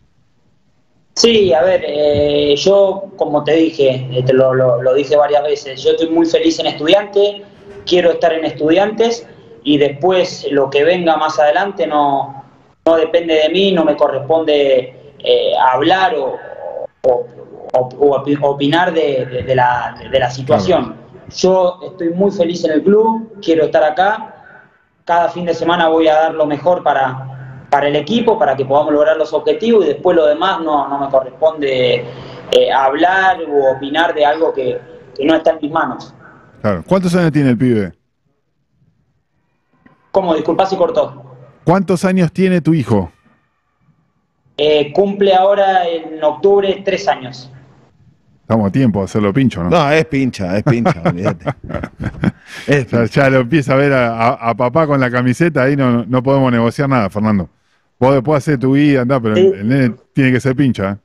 Sí, 1.13 1.53
a 1.53 1.61
ver, 1.61 1.83
eh, 1.85 2.55
yo 2.57 3.11
como 3.17 3.43
te 3.43 3.53
dije, 3.53 4.23
te 4.25 4.33
lo, 4.33 4.93
dije 4.95 5.15
varias 5.17 5.43
veces, 5.43 5.83
yo 5.83 5.91
estoy 5.91 6.09
muy 6.09 6.25
feliz 6.25 6.57
en 6.59 6.67
estudiante, 6.67 7.43
quiero 7.85 8.11
estar 8.11 8.33
en 8.33 8.45
estudiantes 8.45 9.27
y 9.63 9.77
después 9.77 10.47
lo 10.51 10.69
que 10.69 10.83
venga 10.83 11.17
más 11.17 11.39
adelante 11.39 11.87
no, 11.87 12.43
no 12.85 12.95
depende 12.95 13.35
de 13.35 13.49
mí, 13.49 13.71
no 13.71 13.85
me 13.85 13.95
corresponde 13.95 15.13
eh, 15.19 15.53
hablar 15.57 16.15
o, 16.15 16.37
opinar 18.01 18.93
de, 18.93 19.43
la, 19.55 19.95
de, 20.11 20.19
la, 20.19 20.29
situación. 20.29 20.95
Yo 21.29 21.79
estoy 21.83 22.09
muy 22.09 22.31
feliz 22.31 22.63
en 22.65 22.71
el 22.71 22.83
club, 22.83 23.39
quiero 23.41 23.65
estar 23.65 23.83
acá, 23.83 24.35
cada 25.05 25.29
fin 25.29 25.45
de 25.45 25.53
semana 25.53 25.87
voy 25.87 26.07
a 26.07 26.15
dar 26.15 26.33
lo 26.33 26.45
mejor 26.45 26.83
para, 26.83 27.65
para 27.69 27.87
el 27.87 27.95
equipo, 27.95 28.37
para 28.37 28.55
que 28.55 28.65
podamos 28.65 28.93
lograr 28.93 29.15
los 29.15 29.31
objetivos 29.33 29.85
y 29.85 29.89
después 29.89 30.17
lo 30.17 30.25
demás 30.25 30.59
no, 30.61 30.87
no 30.89 30.99
me 30.99 31.09
corresponde 31.09 32.03
eh, 32.51 32.71
hablar 32.71 33.37
o 33.43 33.71
opinar 33.77 34.13
de 34.13 34.25
algo 34.25 34.53
que, 34.53 34.79
no 35.23 35.35
está 35.35 35.51
en 35.51 35.59
mis 35.61 35.71
manos. 35.71 36.13
Claro. 36.61 36.83
¿Cuántos 36.87 37.15
años 37.15 37.31
tiene 37.31 37.51
el 37.51 37.57
pibe? 37.57 37.93
¿Cómo? 40.11 40.35
Disculpa 40.35 40.65
si 40.65 40.75
cortó. 40.75 41.23
¿Cuántos 41.63 42.05
años 42.05 42.31
tiene 42.31 42.61
tu 42.61 42.73
hijo? 42.73 43.11
Eh, 44.57 44.91
cumple 44.93 45.33
ahora 45.33 45.87
en 45.87 46.23
octubre 46.23 46.81
tres 46.83 47.07
años. 47.07 47.49
Estamos 48.41 48.67
a 48.67 48.71
tiempo 48.71 48.99
de 48.99 49.05
hacerlo 49.05 49.33
pincho, 49.33 49.63
¿no? 49.63 49.69
No, 49.69 49.91
es 49.91 50.05
pincha, 50.05 50.57
es 50.57 50.63
pincha, 50.63 51.01
olvídate. 51.05 51.45
Ya, 53.11 53.29
lo 53.29 53.39
empieza 53.39 53.73
a 53.73 53.77
ver 53.77 53.93
a, 53.93 54.53
papá 54.55 54.85
con 54.85 54.99
la 54.99 55.09
camiseta, 55.09 55.63
ahí 55.63 55.77
no, 55.77 56.05
no 56.05 56.21
podemos 56.21 56.51
negociar 56.51 56.89
nada, 56.89 57.09
Fernando. 57.09 57.49
Vos 57.97 58.15
después 58.15 58.39
hacer 58.39 58.59
tu 58.59 58.73
vida, 58.73 59.01
anda, 59.01 59.19
pero 59.19 59.35
el, 59.35 59.67
nene 59.67 59.95
tiene 60.11 60.31
que 60.31 60.39
ser 60.39 60.55
pincha. 60.55 60.91
¿eh? 60.91 60.97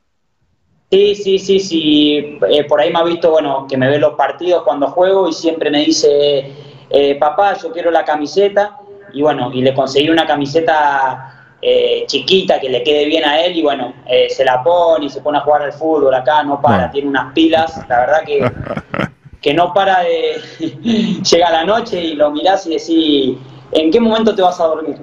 Sí, 0.91 1.15
sí, 1.15 1.39
sí, 1.39 1.61
sí. 1.61 2.39
Eh, 2.49 2.65
por 2.65 2.81
ahí 2.81 2.93
me 2.93 2.99
ha 2.99 3.05
visto, 3.05 3.31
bueno, 3.31 3.67
que 3.69 3.77
me 3.77 3.89
ve 3.89 3.99
los 3.99 4.15
partidos 4.15 4.63
cuando 4.65 4.89
juego 4.89 5.29
y 5.29 5.33
siempre 5.33 5.71
me 5.71 5.85
dice, 5.85 6.53
eh, 6.91 7.15
papá, 7.21 7.55
yo 7.55 7.71
quiero 7.71 7.91
la 7.91 8.05
camiseta. 8.05 8.79
Y 9.17 9.23
bueno, 9.23 9.51
y 9.53 9.63
le 9.63 9.75
conseguí 9.75 10.11
una 10.11 10.27
camiseta 10.27 11.33
chiquita 12.07 12.61
que 12.61 12.69
le 12.69 12.85
quede 12.85 13.07
bien 13.07 13.25
a 13.25 13.41
él 13.41 13.57
y 13.57 13.63
bueno, 13.63 13.93
se 14.29 14.45
la 14.45 14.63
pone 14.63 15.07
y 15.07 15.09
se 15.11 15.21
pone 15.21 15.39
a 15.39 15.41
jugar 15.41 15.63
al 15.63 15.73
fútbol 15.73 16.15
acá, 16.15 16.45
no 16.45 16.61
para, 16.61 16.91
tiene 16.93 17.09
unas 17.09 17.33
pilas, 17.33 17.81
la 17.89 18.01
verdad 18.01 18.23
que, 18.25 18.53
que 19.41 19.55
no 19.55 19.73
para 19.73 20.01
de... 20.01 20.41
llega 21.31 21.51
la 21.51 21.65
noche 21.65 22.01
y 22.01 22.15
lo 22.15 22.31
mirás 22.31 22.67
y 22.67 22.71
decís, 22.71 23.39
¿en 23.73 23.91
qué 23.91 23.99
momento 23.99 24.35
te 24.35 24.43
vas 24.43 24.61
a 24.61 24.67
dormir? 24.67 24.97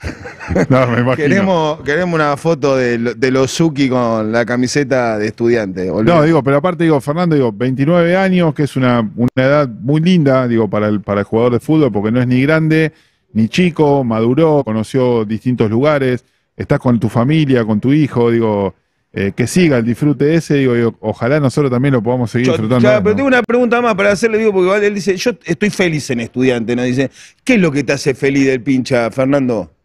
No, 0.68 0.86
me 0.86 1.16
Queremos, 1.16 1.80
queremos 1.82 2.14
una 2.14 2.36
foto 2.36 2.76
de, 2.76 2.98
de 2.98 3.30
los 3.30 3.50
Suki 3.50 3.88
con 3.88 4.32
la 4.32 4.44
camiseta 4.44 5.18
de 5.18 5.26
estudiante. 5.26 5.86
No, 5.86 6.22
digo, 6.22 6.42
pero 6.42 6.56
aparte, 6.58 6.84
digo, 6.84 7.00
Fernando, 7.00 7.34
digo, 7.34 7.52
29 7.52 8.16
años, 8.16 8.54
que 8.54 8.64
es 8.64 8.76
una, 8.76 9.00
una 9.16 9.28
edad 9.34 9.68
muy 9.68 10.00
linda, 10.00 10.46
digo, 10.48 10.68
para 10.68 10.88
el, 10.88 11.00
para 11.00 11.20
el 11.20 11.26
jugador 11.26 11.52
de 11.52 11.60
fútbol, 11.60 11.92
porque 11.92 12.10
no 12.10 12.20
es 12.20 12.26
ni 12.26 12.42
grande 12.42 12.92
ni 13.32 13.48
chico, 13.48 14.02
maduró, 14.02 14.62
conoció 14.64 15.26
distintos 15.26 15.70
lugares, 15.70 16.24
estás 16.56 16.78
con 16.80 16.98
tu 16.98 17.10
familia, 17.10 17.66
con 17.66 17.80
tu 17.80 17.92
hijo, 17.92 18.30
digo, 18.30 18.74
eh, 19.12 19.32
que 19.36 19.46
siga 19.46 19.78
el 19.78 19.84
disfrute 19.84 20.34
ese, 20.34 20.54
digo, 20.54 20.96
ojalá 21.00 21.38
nosotros 21.38 21.70
también 21.70 21.92
lo 21.92 22.02
podamos 22.02 22.30
seguir 22.30 22.48
disfrutando. 22.48 22.88
pero 23.02 23.14
tengo 23.14 23.28
una 23.28 23.42
pregunta 23.42 23.80
más 23.82 23.94
para 23.94 24.12
hacerle, 24.12 24.38
digo, 24.38 24.52
porque 24.52 24.86
él 24.86 24.94
dice, 24.94 25.16
yo 25.16 25.32
estoy 25.44 25.68
feliz 25.68 26.08
en 26.10 26.20
estudiante, 26.20 26.74
¿no? 26.74 26.82
Dice, 26.82 27.10
¿qué 27.44 27.54
es 27.54 27.60
lo 27.60 27.70
que 27.70 27.84
te 27.84 27.92
hace 27.92 28.14
feliz 28.14 28.46
del 28.46 28.62
pincha, 28.62 29.10
Fernando? 29.10 29.75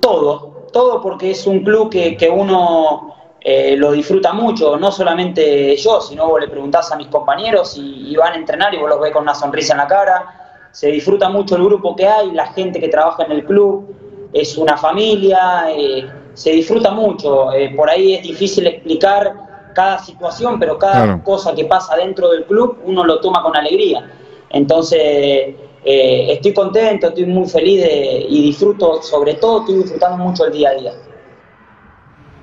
Todo, 0.00 0.68
todo 0.72 1.00
porque 1.00 1.30
es 1.30 1.46
un 1.46 1.60
club 1.60 1.90
que, 1.90 2.30
uno 2.30 3.14
eh, 3.40 3.76
lo 3.76 3.92
disfruta 3.92 4.32
mucho, 4.32 4.76
no 4.76 4.90
solamente 4.90 5.76
yo, 5.76 6.00
sino 6.00 6.28
vos 6.28 6.40
le 6.40 6.48
preguntás 6.48 6.90
a 6.92 6.96
mis 6.96 7.08
compañeros 7.08 7.76
y, 7.76 8.14
van 8.16 8.34
a 8.34 8.36
entrenar 8.36 8.74
y 8.74 8.78
vos 8.78 8.88
los 8.88 9.00
ves 9.00 9.12
con 9.12 9.22
una 9.22 9.34
sonrisa 9.34 9.74
en 9.74 9.78
la 9.78 9.86
cara, 9.86 10.68
se 10.72 10.88
disfruta 10.88 11.28
mucho 11.28 11.56
el 11.56 11.64
grupo 11.64 11.96
que 11.96 12.06
hay, 12.06 12.32
la 12.32 12.46
gente 12.48 12.80
que 12.80 12.88
trabaja 12.88 13.24
en 13.24 13.32
el 13.32 13.44
club, 13.44 13.94
es 14.32 14.58
una 14.58 14.76
familia, 14.76 15.66
eh, 15.70 16.06
se 16.34 16.50
disfruta 16.50 16.90
mucho, 16.90 17.52
eh, 17.52 17.72
por 17.74 17.88
ahí 17.88 18.14
es 18.14 18.22
difícil 18.22 18.66
explicar 18.66 19.34
cada 19.74 19.98
situación, 19.98 20.58
pero 20.58 20.78
cada 20.78 21.22
cosa 21.22 21.54
que 21.54 21.66
pasa 21.66 21.96
dentro 21.96 22.30
del 22.30 22.44
club 22.44 22.78
uno 22.84 23.04
lo 23.04 23.20
toma 23.20 23.42
con 23.42 23.54
alegría. 23.56 24.10
Entonces, 24.50 25.54
eh, 25.86 26.32
estoy 26.32 26.52
contento, 26.52 27.06
estoy 27.08 27.26
muy 27.26 27.48
feliz 27.48 27.86
y 28.28 28.42
disfruto, 28.42 29.00
sobre 29.02 29.34
todo 29.34 29.60
estoy 29.60 29.76
disfrutando 29.76 30.24
mucho 30.24 30.46
el 30.46 30.52
día 30.52 30.70
a 30.70 30.74
día. 30.74 30.92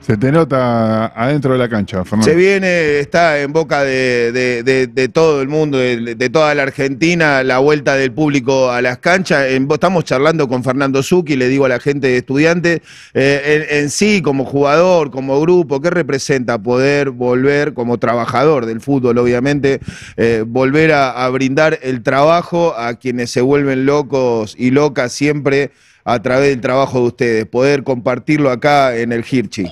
Se 0.06 0.18
te 0.18 0.34
nota 0.34 1.06
adentro 1.16 1.54
de 1.54 1.60
la 1.60 1.70
cancha, 1.70 2.04
Fernando. 2.04 2.30
Se 2.30 2.36
viene, 2.36 3.00
está 3.00 3.40
en 3.40 3.54
boca 3.54 3.86
de, 3.86 5.10
todo 5.14 5.42
el 5.42 5.48
mundo, 5.48 5.78
de, 5.78 6.30
toda 6.30 6.54
la 6.56 6.64
Argentina, 6.64 7.42
la 7.42 7.60
vuelta 7.60 7.96
del 7.96 8.12
público 8.12 8.70
a 8.70 8.82
las 8.82 8.98
canchas. 8.98 9.48
estamos 9.48 10.04
charlando 10.04 10.50
con 10.50 10.62
Fernando 10.62 11.02
Zucchi, 11.04 11.38
le 11.38 11.48
digo 11.48 11.64
a 11.64 11.70
la 11.70 11.80
gente 11.80 12.08
de 12.08 12.18
estudiantes, 12.18 12.82
eh, 13.14 13.68
en, 13.70 13.90
sí, 13.90 14.22
como 14.22 14.44
jugador, 14.44 15.10
como 15.10 15.40
grupo, 15.40 15.80
¿qué 15.80 15.90
representa 15.90 16.62
poder 16.62 17.12
volver, 17.12 17.74
como 17.74 17.98
trabajador 17.98 18.66
del 18.66 18.82
fútbol, 18.82 19.18
obviamente, 19.20 19.80
eh, 20.18 20.44
volver 20.46 20.92
a, 20.92 21.30
brindar 21.30 21.80
el 21.82 22.04
trabajo 22.04 22.76
a 22.78 22.96
quienes 22.96 23.32
se 23.32 23.40
vuelven 23.40 23.86
locos 23.86 24.54
y 24.58 24.72
locas 24.72 25.14
siempre 25.14 25.72
a 26.04 26.22
través 26.22 26.50
del 26.50 26.60
trabajo 26.60 27.00
de 27.00 27.06
ustedes, 27.06 27.46
poder 27.46 27.84
compartirlo 27.84 28.52
acá 28.52 28.98
en 28.98 29.14
el 29.14 29.24
Hirchi? 29.24 29.72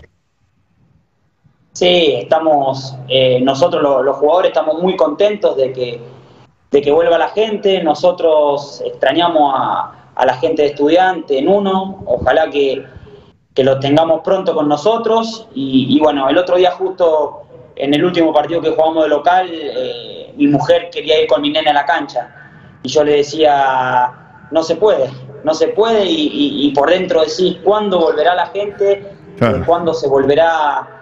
Sí, 1.73 2.15
estamos, 2.17 2.95
eh, 3.07 3.39
nosotros 3.41 3.81
los, 3.81 4.15
jugadores 4.17 4.49
estamos 4.49 4.81
muy 4.81 4.97
contentos 4.97 5.55
de 5.55 5.71
que, 5.71 6.01
de 6.69 6.81
que 6.81 6.91
vuelva 6.91 7.17
la 7.17 7.29
gente, 7.29 7.81
nosotros 7.81 8.81
extrañamos 8.85 9.53
a, 9.55 9.97
la 10.25 10.33
gente 10.35 10.63
de 10.63 10.67
estudiante 10.67 11.39
en 11.39 11.47
uno, 11.47 12.03
ojalá 12.05 12.49
que, 12.49 12.85
que 13.55 13.63
lo 13.63 13.79
tengamos 13.79 14.21
pronto 14.21 14.53
con 14.53 14.67
nosotros. 14.67 15.47
Y, 15.55 15.97
bueno, 15.99 16.29
el 16.29 16.37
otro 16.37 16.57
día 16.57 16.71
justo 16.71 17.43
en 17.75 17.93
el 17.93 18.03
último 18.03 18.31
partido 18.31 18.61
que 18.61 18.69
jugamos 18.69 19.03
de 19.03 19.09
local, 19.09 19.49
eh, 19.51 20.31
mi 20.35 20.45
mujer 20.47 20.89
quería 20.91 21.21
ir 21.21 21.27
con 21.27 21.41
mi 21.41 21.49
nena 21.49 21.71
a 21.71 21.73
la 21.73 21.85
cancha. 21.85 22.29
Y 22.83 22.89
yo 22.89 23.03
le 23.03 23.17
decía, 23.17 24.47
no 24.51 24.61
se 24.61 24.75
puede, 24.75 25.09
no 25.43 25.55
se 25.55 25.69
puede 25.69 26.05
y, 26.05 26.71
por 26.75 26.89
dentro 26.89 27.21
decís, 27.21 27.57
¿cuándo 27.63 27.99
volverá 27.99 28.35
la 28.35 28.47
gente? 28.47 29.15
¿Cuándo 29.65 29.93
se 29.95 30.07
volverá 30.07 31.00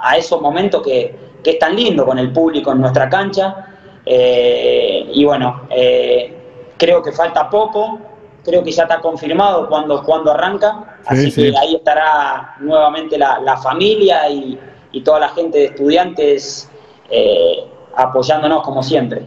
a, 0.00 0.16
esos 0.16 0.40
momentos 0.40 0.82
que, 0.82 1.34
es 1.44 1.58
tan 1.58 1.76
lindo 1.76 2.06
con 2.06 2.18
el 2.18 2.32
público 2.32 2.72
en 2.72 2.80
nuestra 2.80 3.08
cancha. 3.08 3.66
Eh, 4.06 5.10
y 5.12 5.24
bueno, 5.24 5.62
eh, 5.70 6.34
creo 6.76 7.02
que 7.02 7.12
falta 7.12 7.48
poco, 7.48 7.98
creo 8.44 8.62
que 8.62 8.70
ya 8.70 8.84
está 8.84 9.00
confirmado 9.00 9.68
cuando, 9.68 10.02
cuando 10.02 10.32
arranca, 10.32 10.98
así 11.06 11.32
que 11.32 11.54
ahí 11.56 11.76
estará 11.76 12.56
nuevamente 12.60 13.18
la, 13.18 13.56
familia 13.62 14.28
y, 14.28 14.58
toda 15.04 15.18
la 15.18 15.28
gente 15.30 15.58
de 15.58 15.64
estudiantes 15.64 16.70
eh, 17.10 17.64
apoyándonos 17.96 18.62
como 18.62 18.82
siempre. 18.82 19.26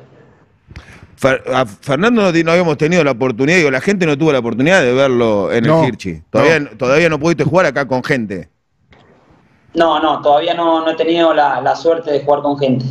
Fernando 1.17 2.31
no, 2.31 2.51
habíamos 2.51 2.77
tenido 2.77 3.03
la 3.03 3.11
oportunidad, 3.11 3.57
digo, 3.57 3.71
la 3.71 3.81
gente 3.81 4.05
no 4.05 4.17
tuvo 4.17 4.31
la 4.31 4.39
oportunidad 4.39 4.81
de 4.81 4.93
verlo 4.93 5.51
en 5.51 5.65
el 5.65 5.85
Hirchi. 5.85 6.21
Todavía 6.29 6.69
todavía 6.77 7.09
no 7.09 7.19
pudiste 7.19 7.43
jugar 7.43 7.65
acá 7.65 7.87
con 7.87 8.03
gente. 8.03 8.49
No, 9.77 9.99
no, 9.99 10.21
todavía 10.23 10.55
no, 10.55 10.89
he 10.89 10.95
tenido 10.95 11.35
la, 11.35 11.75
suerte 11.75 12.11
de 12.11 12.25
jugar 12.25 12.41
con 12.41 12.57
gente. 12.57 12.83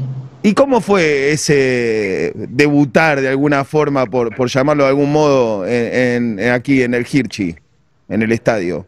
¿Y 0.43 0.55
cómo 0.55 0.81
fue 0.81 1.33
ese 1.33 2.33
debutar 2.35 3.21
de 3.21 3.29
alguna 3.29 3.65
forma, 3.65 4.07
por, 4.07 4.35
por 4.37 4.49
llamarlo 4.49 4.85
de 4.85 4.91
algún 4.91 5.11
modo, 5.11 5.67
en, 5.67 6.39
aquí 6.49 6.83
en 6.83 6.95
el 6.95 7.05
Hirchi, 7.05 7.57
en 8.09 8.23
el 8.23 8.31
estadio? 8.31 8.87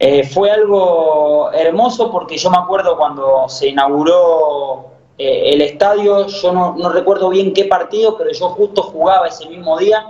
Eh, 0.00 0.24
fue 0.26 0.50
algo 0.50 1.52
hermoso 1.52 2.10
porque 2.10 2.36
yo 2.36 2.50
me 2.50 2.56
acuerdo 2.56 2.96
cuando 2.96 3.48
se 3.48 3.68
inauguró 3.68 4.86
eh, 5.16 5.50
el 5.52 5.62
estadio, 5.62 6.26
yo 6.26 6.52
no, 6.52 6.74
no, 6.76 6.88
recuerdo 6.90 7.28
bien 7.28 7.52
qué 7.52 7.66
partido, 7.66 8.16
pero 8.18 8.32
yo 8.32 8.48
justo 8.50 8.82
jugaba 8.82 9.28
ese 9.28 9.48
mismo 9.48 9.78
día 9.78 10.04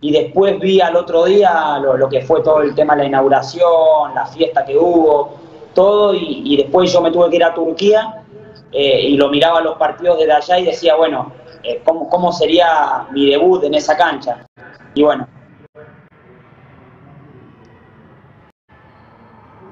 y 0.00 0.12
después 0.12 0.58
vi 0.58 0.80
al 0.80 0.96
otro 0.96 1.24
día 1.24 1.78
lo, 1.78 2.08
que 2.08 2.20
fue 2.20 2.42
todo 2.42 2.62
el 2.62 2.74
tema 2.74 2.94
de 2.94 3.02
la 3.02 3.08
inauguración, 3.08 4.14
la 4.14 4.26
fiesta 4.26 4.64
que 4.64 4.76
hubo, 4.76 5.43
todo, 5.74 6.14
y, 6.14 6.56
después 6.56 6.92
yo 6.92 7.00
me 7.00 7.10
tuve 7.10 7.30
que 7.30 7.36
ir 7.36 7.44
a 7.44 7.54
Turquía 7.54 8.24
eh, 8.72 9.00
y 9.08 9.16
lo 9.16 9.28
miraba 9.28 9.60
los 9.60 9.76
partidos 9.76 10.18
desde 10.18 10.32
allá 10.32 10.58
y 10.58 10.66
decía, 10.66 10.96
bueno, 10.96 11.32
eh, 11.62 11.82
¿cómo, 11.84 12.08
¿cómo 12.08 12.32
sería 12.32 13.06
mi 13.12 13.30
debut 13.30 13.64
en 13.64 13.74
esa 13.74 13.96
cancha? 13.96 14.46
Y 14.94 15.02
bueno, 15.02 15.26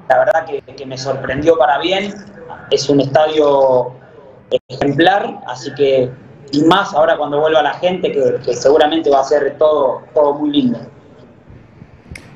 la 0.09 0.17
verdad 0.19 0.45
que, 0.45 0.61
que, 0.61 0.85
me 0.85 0.97
sorprendió 0.97 1.57
para 1.57 1.79
bien. 1.79 2.13
Es 2.69 2.89
un 2.89 2.99
estadio 2.99 3.93
ejemplar, 4.69 5.39
así 5.47 5.73
que 5.75 6.11
y 6.53 6.61
más 6.65 6.93
ahora 6.93 7.17
cuando 7.17 7.39
vuelva 7.39 7.63
la 7.63 7.73
gente, 7.73 8.11
que, 8.11 8.53
seguramente 8.53 9.09
va 9.09 9.21
a 9.21 9.23
ser 9.23 9.57
todo, 9.57 10.03
todo 10.13 10.35
muy 10.35 10.51
lindo. 10.51 10.79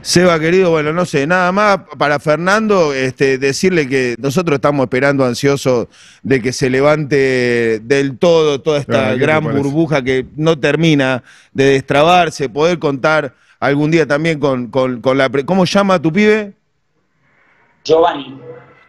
Seba, 0.07 0.39
querido, 0.39 0.69
bueno, 0.69 0.93
no 0.93 1.05
sé, 1.05 1.27
nada 1.27 1.51
más 1.51 1.79
para 1.97 2.17
Fernando, 2.17 2.93
este, 2.93 3.37
decirle 3.37 3.89
que 3.89 4.15
nosotros 4.17 4.55
estamos 4.55 4.85
esperando 4.85 5.25
ansiosos 5.25 5.87
de 6.23 6.41
que 6.41 6.53
se 6.53 6.69
levante 6.69 7.81
del 7.83 8.17
todo 8.17 8.61
toda 8.61 8.79
esta 8.79 9.15
gran 9.15 9.43
burbuja 9.43 10.01
que 10.01 10.25
no 10.37 10.57
termina 10.57 11.23
de 11.51 11.65
destrabarse, 11.65 12.47
poder 12.47 12.79
contar 12.79 13.35
algún 13.59 13.91
día 13.91 14.07
también 14.07 14.39
con, 14.39 14.67
con, 14.67 15.01
con 15.01 15.17
la... 15.17 15.29
¿Cómo 15.45 15.65
llama 15.65 16.01
tu 16.01 16.13
pibe? 16.13 16.53
Giovanni. 17.83 18.39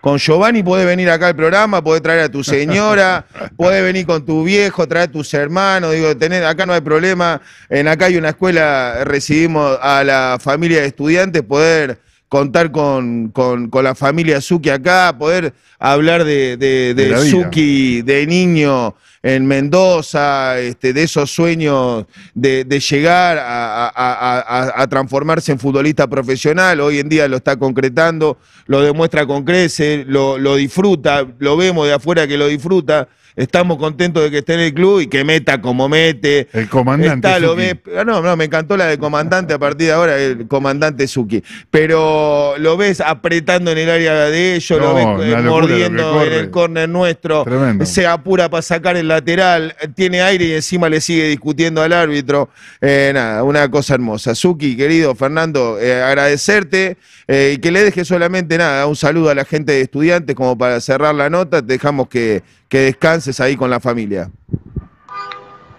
Con 0.01 0.19
Giovanni 0.19 0.63
podés 0.63 0.87
venir 0.87 1.11
acá 1.11 1.29
al 1.29 1.37
programa, 1.37 1.83
podés 1.83 2.03
traer 2.03 2.21
a 2.21 2.29
tu 2.29 2.45
señora, 2.45 3.27
podés 3.57 3.83
venir 3.83 4.07
con 4.07 4.25
tu 4.25 4.45
viejo, 4.45 4.87
traer 4.87 5.09
a 5.09 5.13
tus 5.13 5.33
hermanos, 5.35 5.93
digo, 5.93 6.17
tener, 6.17 6.45
acá 6.45 6.67
no 6.67 6.73
hay 6.73 6.81
problema. 6.81 7.41
En 7.69 7.89
acá 7.89 8.07
hay 8.07 8.17
una 8.17 8.31
escuela, 8.31 9.05
recibimos 9.05 9.79
a 9.83 10.05
la 10.05 10.39
familia 10.41 10.81
de 10.81 10.87
estudiantes, 10.87 11.43
poder 11.43 11.99
contar 12.29 12.71
con, 12.71 13.31
con, 13.31 13.71
la 13.83 13.95
familia 13.95 14.41
Suki 14.41 14.71
acá, 14.71 15.17
poder 15.19 15.55
hablar 15.79 16.25
de, 16.25 16.57
de, 16.57 16.95
de, 16.95 17.31
Suki 17.31 18.03
de 18.03 18.27
niño 18.27 18.95
en 19.23 19.47
Mendoza, 19.47 20.59
este, 20.59 20.93
de 20.93 21.03
esos 21.03 21.31
sueños 21.31 22.07
de, 22.35 22.65
llegar 22.81 23.39
a, 23.41 24.87
transformarse 24.89 25.53
en 25.53 25.59
futbolista 25.59 26.07
profesional, 26.07 26.81
hoy 26.81 26.99
en 26.99 27.09
día 27.09 27.29
lo 27.29 27.37
está 27.37 27.57
concretando, 27.57 28.39
lo 28.67 28.83
demuestra 28.83 29.27
con 29.27 29.45
crece, 29.45 30.05
lo, 30.07 30.39
lo 30.39 30.57
disfruta, 30.57 31.27
lo 31.39 31.57
vemos 31.57 31.87
de 31.87 31.95
afuera 31.95 32.27
que 32.27 32.39
lo 32.39 32.47
disfruta 32.47 33.09
estamos 33.39 33.79
contentos 33.79 34.25
de 34.25 34.31
que 34.31 34.39
esté 34.39 34.55
en 34.55 34.61
el 34.61 34.75
club 34.75 35.01
y 35.01 35.07
que 35.07 35.25
meta 35.25 35.61
como 35.61 35.89
mete. 35.89 36.49
El 36.53 36.69
comandante. 36.69 37.29
Está, 37.29 37.39
lo 37.39 37.57
no, 38.05 38.21
no, 38.21 38.37
me 38.37 38.45
encantó 38.45 38.77
la 38.77 38.87
de 38.87 38.99
comandante 38.99 39.55
a 39.55 39.59
partir 39.59 39.87
de 39.87 39.93
ahora, 39.93 40.19
el 40.19 40.49
comandante 40.49 41.07
Suki. 41.07 41.43
Pero 41.71 42.55
lo 42.59 42.77
ves 42.77 43.01
apretando 43.01 43.71
en 43.71 43.79
el 43.79 43.89
área 43.89 44.15
de 44.25 44.57
ellos, 44.57 44.81
lo 44.81 44.95
ves 44.95 45.45
mordiendo 45.45 46.25
en 46.25 46.33
el 46.33 46.51
córner 46.51 46.89
nuestro, 46.89 47.45
se 47.85 48.07
apura 48.07 48.51
para 48.51 48.63
sacar 48.63 48.97
el 48.97 49.08
lateral, 49.09 49.75
tiene 49.97 50.23
aire 50.23 50.45
y 50.45 50.53
encima 50.53 50.89
le 50.89 51.01
sigue 51.01 51.25
discutiendo 51.25 51.83
al 51.83 51.93
árbitro. 51.93 52.51
Eh, 52.81 53.11
nada, 53.13 53.43
una 53.43 53.69
cosa 53.71 53.95
hermosa. 53.95 54.37
Suki, 54.37 54.77
querido 54.77 55.15
Fernando, 55.17 55.81
eh, 55.81 56.01
agradecerte 56.01 56.97
y 57.27 57.59
que 57.59 57.71
le 57.71 57.83
deje 57.83 58.05
solamente 58.05 58.57
nada, 58.57 58.87
un 58.87 58.97
saludo 58.97 59.31
a 59.31 59.35
la 59.35 59.45
gente 59.45 59.73
de 59.73 59.81
estudiantes 59.81 60.37
como 60.37 60.57
para 60.57 60.81
cerrar 60.81 61.15
la 61.15 61.29
nota. 61.29 61.61
Dejamos 61.61 62.09
que 62.09 62.43
que 62.69 62.79
descanses 62.81 63.41
ahí 63.41 63.57
con 63.57 63.71
la 63.71 63.81
familia. 63.81 64.31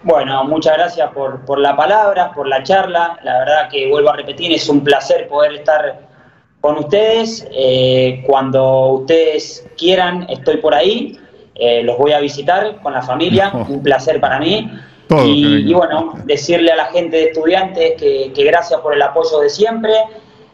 Bueno, 0.02 0.44
muchas 0.44 0.76
gracias 0.76 1.10
por, 1.12 1.44
por 1.44 1.58
la 1.58 1.76
palabra, 1.76 2.32
por 2.32 2.48
la 2.48 2.62
charla. 2.62 3.18
La 3.22 3.38
verdad 3.40 3.68
que 3.70 3.88
vuelvo 3.88 4.10
a 4.10 4.16
repetir, 4.16 4.52
es 4.52 4.68
un 4.68 4.82
placer 4.82 5.28
poder 5.28 5.54
estar 5.54 6.00
con 6.60 6.78
ustedes. 6.78 7.46
Eh, 7.52 8.24
cuando 8.26 8.88
ustedes 8.88 9.66
quieran, 9.76 10.26
estoy 10.28 10.56
por 10.56 10.74
ahí. 10.74 11.18
Eh, 11.54 11.82
los 11.82 11.98
voy 11.98 12.12
a 12.12 12.20
visitar 12.20 12.80
con 12.82 12.92
la 12.92 13.02
familia. 13.02 13.52
Un 13.68 13.82
placer 13.82 14.20
para 14.20 14.38
mí. 14.38 14.70
y, 15.24 15.72
bueno, 15.74 16.14
decirle 16.24 16.70
a 16.70 16.76
la 16.76 16.86
gente 16.86 17.16
de 17.16 17.24
estudiantes 17.24 17.94
que, 17.98 18.44
gracias 18.44 18.80
por 18.80 18.94
el 18.94 19.02
apoyo 19.02 19.40
de 19.40 19.50
siempre. 19.50 19.92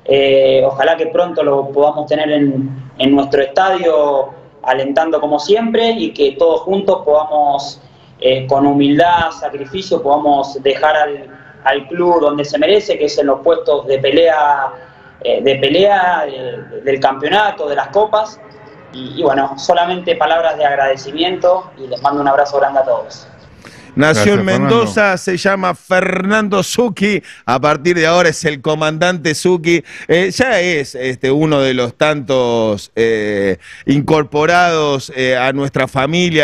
Eh, 0.04 0.62
ojalá 0.64 0.96
que 0.96 1.06
pronto 1.06 1.42
lo 1.42 1.68
podamos 1.70 2.06
tener 2.06 2.30
en, 2.30 2.70
en 2.98 3.14
nuestro 3.14 3.42
estadio 3.42 4.30
alentando 4.66 5.20
como 5.20 5.38
siempre 5.38 5.90
y 5.90 6.12
que 6.12 6.32
todos 6.32 6.61
juntos 6.61 7.02
podamos, 7.04 7.80
eh, 8.20 8.46
con 8.46 8.66
humildad, 8.66 9.30
sacrificio, 9.30 10.02
podamos 10.02 10.61
dejar 10.62 10.96
al, 11.64 11.88
club 11.88 12.20
donde 12.20 12.44
se 12.44 12.59
merece, 12.59 12.96
que 12.98 13.06
es 13.06 13.18
en 13.18 13.26
los 13.26 13.40
puestos 13.40 13.87
de 13.87 13.98
pelea, 13.98 14.72
eh, 15.20 15.42
de 15.42 15.56
pelea 15.56 16.24
del 16.85 17.00
campeonato, 17.00 17.68
de 17.68 17.74
las 17.74 17.88
copas. 17.88 18.40
Y 18.96 19.22
bueno, 19.22 19.59
solamente 19.59 20.16
palabras 20.16 20.56
de 20.56 20.64
agradecimiento 20.64 21.70
y 21.78 21.87
les 21.87 22.00
mando 22.02 22.20
un 22.20 22.28
abrazo 22.28 22.59
grande 22.59 22.80
a 22.80 22.85
todos. 22.85 23.28
Nació 23.96 24.35
en 24.35 24.44
Mendoza, 24.44 25.16
se 25.16 25.38
llama 25.38 25.74
Fernando 25.74 26.62
Zucchi, 26.62 27.22
a 27.46 27.59
partir 27.59 27.96
de 27.96 28.06
ahora 28.06 28.28
es 28.28 28.44
el 28.44 28.61
comandante 28.61 29.35
Zucchi, 29.35 29.82
eh, 30.06 30.30
ya 30.32 30.61
es 30.61 30.94
este, 30.94 31.30
uno 31.30 31.61
de 31.61 31.72
los 31.72 31.96
tantos 31.96 32.92
eh, 32.94 33.56
incorporados 33.87 35.11
eh, 35.16 35.35
a 35.35 35.50
nuestra 35.54 35.88
familia. 35.88 36.26